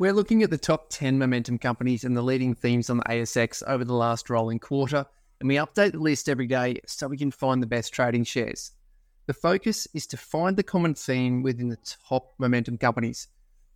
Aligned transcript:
We're 0.00 0.12
looking 0.12 0.44
at 0.44 0.50
the 0.50 0.58
top 0.58 0.90
10 0.90 1.18
momentum 1.18 1.58
companies 1.58 2.04
and 2.04 2.16
the 2.16 2.22
leading 2.22 2.54
themes 2.54 2.88
on 2.88 2.98
the 2.98 3.02
ASX 3.02 3.64
over 3.66 3.84
the 3.84 3.94
last 3.94 4.30
rolling 4.30 4.60
quarter, 4.60 5.04
and 5.40 5.48
we 5.48 5.56
update 5.56 5.90
the 5.90 5.98
list 5.98 6.28
every 6.28 6.46
day 6.46 6.78
so 6.86 7.08
we 7.08 7.16
can 7.16 7.32
find 7.32 7.60
the 7.60 7.66
best 7.66 7.92
trading 7.92 8.22
shares. 8.22 8.70
The 9.26 9.32
focus 9.32 9.88
is 9.94 10.06
to 10.06 10.16
find 10.16 10.56
the 10.56 10.62
common 10.62 10.94
theme 10.94 11.42
within 11.42 11.68
the 11.68 11.80
top 12.08 12.32
momentum 12.38 12.78
companies 12.78 13.26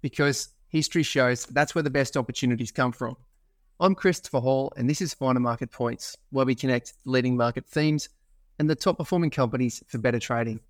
because 0.00 0.50
history 0.68 1.02
shows 1.02 1.44
that's 1.46 1.74
where 1.74 1.82
the 1.82 1.90
best 1.90 2.16
opportunities 2.16 2.70
come 2.70 2.92
from. 2.92 3.16
I'm 3.80 3.96
Christopher 3.96 4.38
Hall, 4.38 4.72
and 4.76 4.88
this 4.88 5.00
is 5.00 5.14
Finer 5.14 5.40
Market 5.40 5.72
Points, 5.72 6.16
where 6.30 6.46
we 6.46 6.54
connect 6.54 6.92
leading 7.04 7.36
market 7.36 7.66
themes 7.66 8.08
and 8.60 8.70
the 8.70 8.76
top 8.76 8.98
performing 8.98 9.30
companies 9.30 9.82
for 9.88 9.98
better 9.98 10.20
trading 10.20 10.60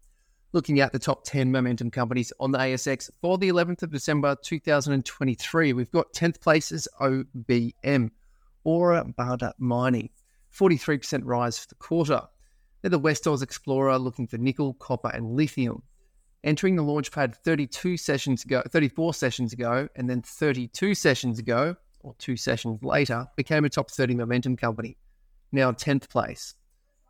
looking 0.53 0.81
at 0.81 0.93
the 0.93 0.99
top 0.99 1.25
10 1.25 1.51
momentum 1.51 1.91
companies 1.91 2.33
on 2.39 2.53
the 2.53 2.59
ASX 2.59 3.11
for 3.21 3.39
the 3.39 3.49
11th 3.49 3.83
of 3.83 3.91
December 3.91 4.37
2023. 4.43 5.73
We've 5.73 5.91
got 5.91 6.13
10th 6.13 6.41
place 6.41 6.71
is 6.71 6.87
OBM, 7.01 8.11
Ora 8.65 9.05
Banda 9.17 9.55
Mining, 9.59 10.11
43% 10.55 11.23
rise 11.25 11.59
for 11.59 11.69
the 11.69 11.75
quarter. 11.77 12.21
They're 12.83 12.91
the 12.91 12.99
Westors 12.99 13.41
Explorer 13.41 13.99
looking 13.99 14.27
for 14.27 14.37
nickel, 14.37 14.75
copper, 14.75 15.09
and 15.09 15.35
lithium. 15.35 15.83
Entering 16.45 16.77
the 16.77 16.83
launchpad 16.83 17.37
32 17.37 17.97
sessions 17.97 18.45
ago, 18.45 18.63
34 18.69 19.15
sessions 19.15 19.53
ago, 19.53 19.89
and 19.97 20.11
then 20.11 20.21
32 20.21 20.95
sessions 20.95 21.39
ago, 21.39 21.77
or 22.01 22.15
two 22.19 22.37
sessions 22.37 22.83
later, 22.83 23.27
became 23.37 23.65
a 23.65 23.71
top 23.71 23.91
30 23.91 24.17
momentum 24.17 24.57
company. 24.57 24.99
Now 25.53 25.73
10th 25.73 26.11
place. 26.11 26.55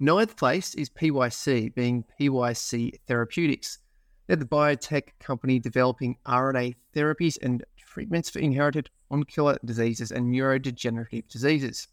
Ninth 0.02 0.36
place 0.36 0.74
is 0.74 0.90
PYC, 0.90 1.72
being 1.76 2.04
PYC 2.20 2.98
Therapeutics. 3.06 3.78
They're 4.26 4.34
the 4.34 4.44
biotech 4.44 5.10
company 5.20 5.60
developing 5.60 6.16
RNA 6.26 6.74
therapies 6.92 7.38
and 7.40 7.64
treatments 7.76 8.28
for 8.28 8.40
inherited 8.40 8.90
ocular 9.12 9.58
diseases 9.64 10.10
and 10.10 10.34
neurodegenerative 10.34 11.28
diseases. 11.28 11.86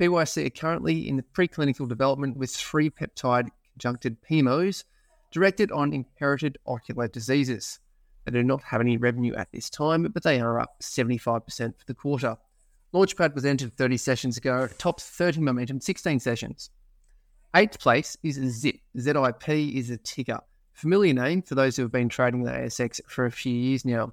PYC 0.00 0.46
are 0.46 0.50
currently 0.50 1.08
in 1.08 1.14
the 1.16 1.22
preclinical 1.22 1.88
development 1.88 2.36
with 2.36 2.50
three 2.50 2.90
peptide 2.90 3.50
conjugated 3.80 4.16
PMOs 4.28 4.82
directed 5.30 5.70
on 5.70 5.92
inherited 5.92 6.58
ocular 6.66 7.06
diseases. 7.06 7.78
They 8.24 8.32
do 8.32 8.42
not 8.42 8.64
have 8.64 8.80
any 8.80 8.96
revenue 8.96 9.34
at 9.36 9.52
this 9.52 9.70
time, 9.70 10.02
but 10.12 10.24
they 10.24 10.40
are 10.40 10.58
up 10.58 10.80
75% 10.82 11.22
for 11.78 11.86
the 11.86 11.94
quarter. 11.94 12.36
Launchpad 12.92 13.32
was 13.32 13.44
entered 13.44 13.76
30 13.76 13.96
sessions 13.96 14.38
ago, 14.38 14.66
top 14.76 15.00
30 15.00 15.40
momentum, 15.40 15.80
16 15.80 16.18
sessions. 16.18 16.70
Eighth 17.56 17.78
place 17.78 18.16
is 18.24 18.34
Zip. 18.34 18.80
ZIP 18.98 19.48
is 19.48 19.90
a 19.90 19.96
ticker. 19.98 20.40
Familiar 20.72 21.14
name 21.14 21.40
for 21.40 21.54
those 21.54 21.76
who 21.76 21.82
have 21.82 21.92
been 21.92 22.08
trading 22.08 22.42
the 22.42 22.50
ASX 22.50 23.00
for 23.06 23.26
a 23.26 23.30
few 23.30 23.54
years 23.54 23.84
now. 23.84 24.12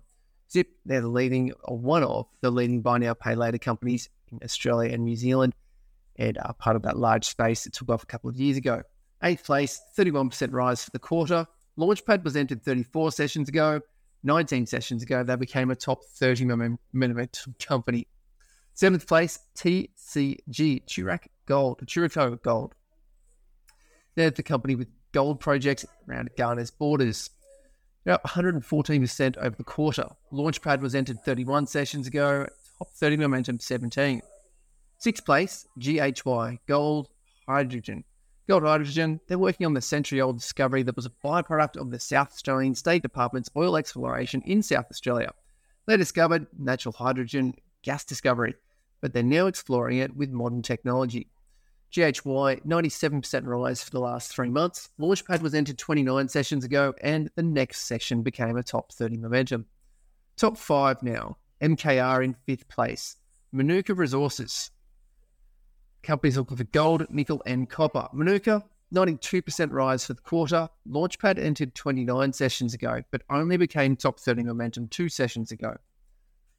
Zip, 0.52 0.68
they're 0.86 1.02
the 1.02 1.08
leading, 1.08 1.52
or 1.64 1.76
one 1.76 2.04
of 2.04 2.28
the 2.42 2.52
leading 2.52 2.82
buy 2.82 3.00
now, 3.00 3.16
pay 3.16 3.34
later 3.34 3.58
companies 3.58 4.10
in 4.32 4.38
Australia 4.44 4.94
and 4.94 5.04
New 5.04 5.16
Zealand, 5.16 5.56
and 6.18 6.38
are 6.38 6.54
part 6.54 6.76
of 6.76 6.84
that 6.84 6.98
large 6.98 7.26
space 7.26 7.64
that 7.64 7.74
took 7.74 7.90
off 7.90 8.04
a 8.04 8.06
couple 8.06 8.30
of 8.30 8.36
years 8.36 8.58
ago. 8.58 8.84
Eighth 9.24 9.44
place, 9.44 9.82
31% 9.98 10.52
rise 10.52 10.84
for 10.84 10.92
the 10.92 11.00
quarter. 11.00 11.48
Launchpad 11.80 12.24
was 12.24 12.36
entered 12.36 12.62
34 12.62 13.12
sessions 13.12 13.50
ago. 13.50 13.82
19 14.24 14.68
sessions 14.68 15.02
ago, 15.02 15.24
they 15.24 15.36
became 15.36 15.72
a 15.72 15.76
top 15.76 16.06
30 16.06 16.46
momentum 16.46 17.56
company. 17.60 18.06
Seventh 18.76 19.08
place, 19.08 19.40
TCG, 19.56 20.86
Turaco 20.86 21.28
Gold, 21.48 21.80
Turaco 21.88 22.40
Gold. 22.44 22.76
They're 24.16 24.30
the 24.32 24.44
company 24.44 24.76
with 24.76 24.90
gold 25.12 25.40
projects 25.40 25.86
around 26.08 26.32
Ghana's 26.38 26.72
borders. 26.72 27.30
They're 28.04 28.16
up 28.16 28.24
114% 28.24 29.38
over 29.38 29.56
the 29.56 29.64
quarter. 29.64 30.08
Launchpad 30.32 30.82
was 30.82 30.96
entered 30.96 31.24
31 31.24 31.68
sessions 31.68 32.08
ago, 32.08 32.48
top 32.78 32.90
30 32.90 33.18
momentum 33.18 33.60
17. 33.60 34.22
Sixth 34.98 35.26
place, 35.26 35.66
GHY, 35.80 36.60
Gold 36.68 37.10
Hydrogen. 37.48 38.04
Gold 38.48 38.64
Hydrogen, 38.64 39.20
they're 39.28 39.38
working 39.38 39.66
on 39.66 39.74
the 39.74 39.82
century 39.82 40.20
old 40.20 40.38
discovery 40.38 40.84
that 40.84 40.96
was 40.96 41.06
a 41.06 41.12
byproduct 41.24 41.78
of 41.78 41.92
the 41.92 42.00
South 42.00 42.32
Australian 42.32 42.76
State 42.76 43.02
Department's 43.02 43.50
oil 43.56 43.78
exploration 43.78 44.42
in 44.46 44.62
South 44.62 44.86
Australia. 44.90 45.32
They 45.86 45.96
discovered 45.98 46.48
natural 46.58 46.94
hydrogen 46.94 47.54
gas 47.84 48.04
discovery, 48.04 48.56
but 49.00 49.14
they're 49.14 49.24
now 49.24 49.48
exploring 49.48 50.00
it 50.00 50.16
with 50.16 50.32
modern 50.32 50.62
technology. 50.62 51.28
GHY, 51.94 52.62
97% 52.66 53.46
rise 53.46 53.84
for 53.84 53.92
the 53.92 54.00
last 54.00 54.32
three 54.34 54.50
months. 54.50 54.90
Launchpad 55.00 55.42
was 55.42 55.54
entered 55.54 55.78
29 55.78 56.30
sessions 56.30 56.64
ago, 56.64 56.94
and 57.02 57.30
the 57.36 57.44
next 57.44 57.82
session 57.82 58.24
became 58.24 58.58
a 58.58 58.64
top 58.64 58.94
30 58.94 59.18
momentum. 59.18 59.66
Top 60.38 60.58
five 60.58 61.04
now. 61.04 61.38
MKR 61.62 62.24
in 62.24 62.36
fifth 62.46 62.68
place. 62.70 63.18
Manuka 63.52 63.94
Resources. 63.94 64.72
Companies 66.02 66.38
looking 66.38 66.58
for 66.58 66.64
gold, 66.64 67.06
nickel, 67.10 67.44
and 67.46 67.70
copper. 67.70 68.08
Manuka, 68.14 68.64
92% 68.96 69.72
rise 69.72 70.06
for 70.06 70.14
the 70.14 70.22
quarter. 70.22 70.70
Launchpad 70.90 71.38
entered 71.38 71.76
29 71.76 72.34
sessions 72.34 72.74
ago, 72.74 73.04
but 73.12 73.22
only 73.30 73.58
became 73.58 73.96
top 73.96 74.20
30 74.20 74.44
momentum 74.44 74.88
two 74.88 75.10
sessions 75.10 75.52
ago. 75.52 75.76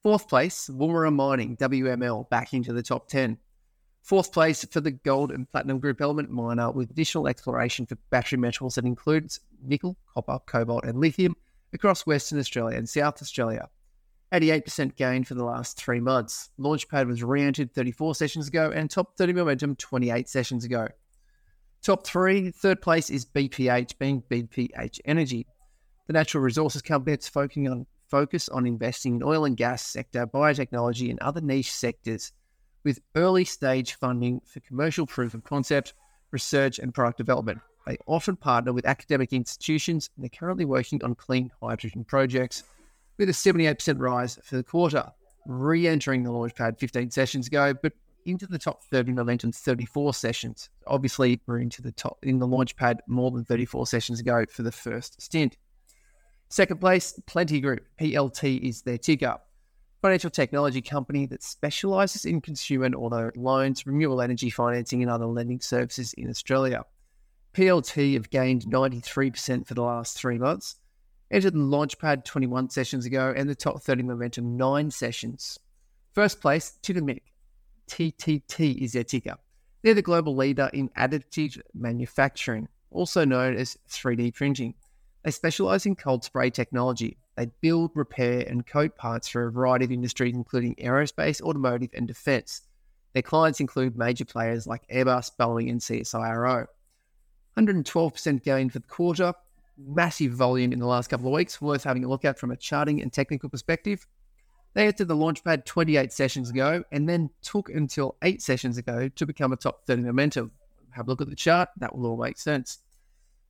Fourth 0.03 0.29
place, 0.29 0.69
Woomera 0.69 1.13
Mining, 1.13 1.57
WML, 1.57 2.29
back 2.29 2.55
into 2.55 2.73
the 2.73 2.83
top 2.83 3.09
10. 3.09 3.39
Fourth 4.03 4.33
place 4.33 4.65
for 4.65 4.81
the 4.81 4.91
gold 4.91 5.31
and 5.31 5.49
platinum 5.51 5.79
group 5.79 6.01
element 6.01 6.29
miner 6.29 6.73
with 6.73 6.91
additional 6.91 7.29
exploration 7.29 7.87
for 7.87 7.97
battery 8.11 8.39
metals 8.39 8.75
that 8.75 8.85
includes 8.85 9.39
nickel, 9.63 9.97
copper, 10.13 10.41
cobalt, 10.45 10.85
and 10.85 10.99
lithium 10.99 11.37
across 11.73 12.05
Western 12.05 12.41
Australia 12.41 12.77
and 12.77 12.89
South 12.89 13.23
Australia. 13.23 13.69
88% 14.33 14.97
gain 14.97 15.23
for 15.23 15.35
the 15.35 15.45
last 15.45 15.77
three 15.77 16.01
months. 16.01 16.51
Launchpad 16.59 17.07
was 17.07 17.23
re 17.23 17.43
entered 17.43 17.73
34 17.75 18.17
sessions 18.17 18.49
ago 18.49 18.73
and 18.75 18.91
top 18.91 19.17
30 19.17 19.35
momentum 19.35 19.77
28 19.77 20.29
sessions 20.29 20.65
ago. 20.65 20.89
Top 21.83 22.05
three, 22.05 22.51
third 22.51 22.83
place 22.83 23.09
is 23.09 23.25
BPH, 23.25 23.99
being 23.99 24.23
BPH 24.23 25.01
Energy, 25.05 25.47
the 26.07 26.13
natural 26.13 26.43
resources 26.43 26.83
company 26.83 27.13
that's 27.13 27.29
focusing 27.29 27.69
on, 27.69 27.87
focus 28.09 28.49
on 28.49 28.67
investing 28.67 29.17
in 29.17 29.23
oil 29.23 29.45
and 29.45 29.57
gas 29.57 29.87
sector, 29.87 30.27
biotechnology, 30.27 31.11
and 31.11 31.21
other 31.21 31.41
niche 31.41 31.73
sectors 31.73 32.33
with 32.85 33.01
early 33.15 33.45
stage 33.45 33.95
funding 33.95 34.41
for 34.45 34.61
commercial 34.61 35.07
proof 35.07 35.35
of 35.35 35.45
concept, 35.45 35.95
research, 36.31 36.79
and 36.79 36.95
product 36.95 37.19
development. 37.19 37.61
They 37.87 37.99
often 38.07 38.37
partner 38.37 38.73
with 38.73 38.87
academic 38.87 39.33
institutions 39.33 40.11
and 40.17 40.25
they're 40.25 40.39
currently 40.39 40.65
working 40.65 41.03
on 41.03 41.15
clean 41.15 41.51
hydrogen 41.61 42.05
projects 42.05 42.65
with 43.19 43.29
a 43.29 43.33
78% 43.33 43.99
rise 43.99 44.39
for 44.43 44.57
the 44.57 44.63
quarter, 44.63 45.11
re 45.47 45.87
entering 45.87 46.23
the 46.23 46.31
launchpad 46.31 46.79
15 46.79 47.11
sessions 47.11 47.47
ago, 47.47 47.75
but 47.75 47.93
into 48.25 48.47
the 48.47 48.59
top 48.59 48.85
30 48.85 49.13
momentum 49.13 49.51
34 49.51 50.15
sessions. 50.15 50.71
Obviously, 50.87 51.41
we're 51.47 51.59
into 51.59 51.83
the 51.83 51.93
top 51.93 52.19
in 52.23 52.39
the 52.39 52.47
launchpad 52.47 52.99
more 53.09 53.31
than 53.31 53.45
34 53.45 53.87
sessions 53.87 54.21
ago 54.21 54.45
for 54.49 54.63
the 54.63 54.73
first 54.73 55.21
stint. 55.21 55.57
Second 56.49 56.81
place, 56.81 57.19
Plenti 57.27 57.61
Group, 57.61 57.81
PLT 58.01 58.61
is 58.61 58.83
their 58.83 58.99
ticker 58.99 59.39
financial 60.03 60.31
technology 60.31 60.83
company 60.83 61.27
that 61.27 61.45
specializes 61.45 62.25
in 62.25 62.41
consumer 62.41 62.87
and 62.87 62.97
auto 62.97 63.31
loans, 63.37 63.87
renewable 63.87 64.21
energy 64.21 64.51
financing, 64.51 65.01
and 65.01 65.11
other 65.11 65.27
lending 65.27 65.61
services 65.61 66.13
in 66.15 66.29
Australia. 66.29 66.85
PLT 67.55 68.15
have 68.15 68.29
gained 68.29 68.65
93% 68.65 69.65
for 69.65 69.75
the 69.75 69.83
last 69.83 70.19
three 70.19 70.39
months, 70.39 70.77
entered 71.31 71.55
the 71.55 71.59
Launchpad 71.59 72.25
21 72.25 72.71
sessions 72.71 73.07
ago, 73.07 73.33
and 73.35 73.49
the 73.49 73.55
top 73.55 73.81
30 73.81 74.03
momentum 74.03 74.57
nine 74.57 74.91
sessions. 74.91 75.59
First 76.13 76.41
place, 76.41 76.79
Titomic. 76.83 77.23
TTT 77.89 78.83
is 78.83 78.93
their 78.93 79.05
ticker. 79.05 79.37
They're 79.83 79.95
the 79.95 80.03
global 80.03 80.35
leader 80.35 80.69
in 80.73 80.89
additive 80.91 81.61
manufacturing, 81.75 82.69
also 82.91 83.25
known 83.25 83.57
as 83.57 83.77
3D 83.89 84.35
printing. 84.35 84.75
They 85.25 85.31
specialize 85.31 85.87
in 85.87 85.95
cold 85.95 86.25
spray 86.25 86.51
technology, 86.51 87.19
they 87.37 87.47
build, 87.61 87.93
repair, 87.95 88.45
and 88.47 88.67
coat 88.67 88.97
parts 88.97 89.29
for 89.29 89.47
a 89.47 89.53
variety 89.53 89.85
of 89.85 89.93
industries, 89.93 90.35
including 90.35 90.75
aerospace, 90.77 91.41
automotive, 91.41 91.91
and 91.95 92.07
defense. 92.07 92.63
Their 93.15 93.23
clients 93.23 93.61
include 93.61 93.97
major 93.97 94.25
players 94.25 94.67
like 94.67 94.87
Airbus, 94.89 95.31
Boeing, 95.39 95.71
and 95.71 95.81
CSIRO. 95.81 96.67
112% 97.57 98.43
gain 98.43 98.71
for 98.71 98.79
the 98.79 98.87
quarter, 98.87 99.35
massive 99.79 100.33
volume 100.33 100.73
in 100.73 100.79
the 100.79 100.87
last 100.87 101.09
couple 101.09 101.27
of 101.27 101.33
weeks, 101.33 101.61
worth 101.61 101.85
having 101.85 102.05
a 102.05 102.09
look 102.09 102.25
at 102.25 102.39
from 102.39 102.51
a 102.51 102.57
charting 102.57 103.01
and 103.03 103.13
technical 103.13 103.49
perspective. 103.49 104.07
They 104.75 104.87
entered 104.87 105.09
the 105.09 105.17
launchpad 105.17 105.67
28 105.67 106.13
sessions 106.13 106.49
ago 106.49 106.85
and 106.93 107.07
then 107.07 107.29
took 107.43 107.69
until 107.69 108.17
eight 108.23 108.41
sessions 108.41 108.79
ago 108.79 109.09
to 109.09 109.27
become 109.27 109.53
a 109.53 109.57
top 109.57 109.85
30 109.87 110.03
momentum. 110.03 110.53
Have 110.91 111.09
a 111.09 111.11
look 111.11 111.21
at 111.21 111.29
the 111.29 111.37
chart, 111.37 111.69
that 111.79 111.95
will 111.95 112.07
all 112.07 112.17
make 112.17 112.39
sense 112.39 112.79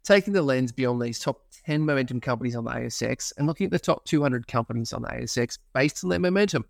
taking 0.04 0.32
the 0.32 0.42
lens 0.42 0.72
beyond 0.72 1.00
these 1.00 1.18
top 1.18 1.42
10 1.66 1.84
momentum 1.84 2.20
companies 2.20 2.56
on 2.56 2.64
the 2.64 2.70
ASX 2.70 3.32
and 3.36 3.46
looking 3.46 3.66
at 3.66 3.70
the 3.70 3.78
top 3.78 4.04
200 4.04 4.46
companies 4.46 4.92
on 4.92 5.02
the 5.02 5.08
ASX 5.08 5.58
based 5.74 6.02
on 6.02 6.10
their 6.10 6.18
momentum. 6.18 6.64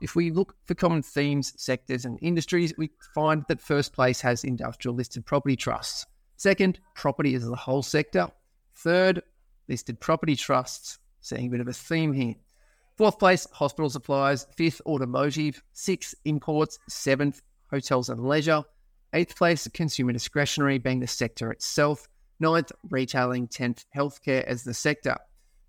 If 0.00 0.14
we 0.14 0.30
look 0.30 0.54
for 0.66 0.74
common 0.74 1.02
themes, 1.02 1.52
sectors, 1.56 2.04
and 2.04 2.18
industries, 2.22 2.72
we 2.78 2.90
find 3.14 3.44
that 3.48 3.60
first 3.60 3.92
place 3.92 4.20
has 4.20 4.44
industrial 4.44 4.94
listed 4.94 5.26
property 5.26 5.56
trusts. 5.56 6.06
Second, 6.36 6.78
property 6.94 7.34
as 7.34 7.48
a 7.48 7.56
whole 7.56 7.82
sector. 7.82 8.28
Third, 8.76 9.22
listed 9.68 9.98
property 9.98 10.36
trusts, 10.36 10.98
seeing 11.20 11.48
a 11.48 11.50
bit 11.50 11.60
of 11.60 11.66
a 11.66 11.72
theme 11.72 12.12
here. 12.12 12.34
Fourth 12.96 13.18
place, 13.18 13.46
hospital 13.52 13.90
supplies. 13.90 14.46
Fifth, 14.56 14.80
automotive. 14.86 15.62
Sixth, 15.72 16.14
imports. 16.24 16.78
Seventh, 16.88 17.42
hotels 17.70 18.08
and 18.08 18.24
leisure. 18.24 18.62
Eighth 19.12 19.36
place, 19.36 19.66
consumer 19.72 20.12
discretionary, 20.12 20.78
being 20.78 21.00
the 21.00 21.06
sector 21.06 21.50
itself. 21.50 22.08
Ninth, 22.40 22.72
retailing. 22.88 23.48
Tenth, 23.48 23.84
healthcare 23.94 24.44
as 24.44 24.64
the 24.64 24.74
sector. 24.74 25.16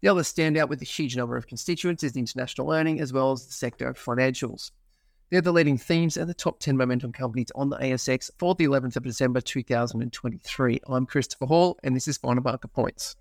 The 0.01 0.07
other 0.07 0.21
standout 0.21 0.69
with 0.69 0.81
a 0.81 0.85
huge 0.85 1.17
number 1.17 1.35
of 1.35 1.47
constituents 1.47 2.03
is 2.03 2.15
international 2.15 2.67
learning, 2.67 3.01
as 3.01 3.11
well 3.11 3.31
as 3.31 3.45
the 3.45 3.53
sector 3.53 3.87
of 3.87 3.97
financials. 3.97 4.71
They're 5.29 5.41
the 5.41 5.51
leading 5.51 5.77
themes 5.77 6.17
and 6.17 6.29
the 6.29 6.33
top 6.33 6.59
10 6.59 6.75
momentum 6.77 7.11
companies 7.11 7.51
on 7.53 7.69
the 7.69 7.77
ASX 7.77 8.31
for 8.39 8.55
the 8.55 8.65
11th 8.65 8.95
of 8.95 9.03
December 9.03 9.41
2023. 9.41 10.79
I'm 10.87 11.05
Christopher 11.05 11.45
Hall, 11.45 11.77
and 11.83 11.95
this 11.95 12.07
is 12.07 12.17
Finer 12.17 12.41
Market 12.41 12.69
Points. 12.69 13.15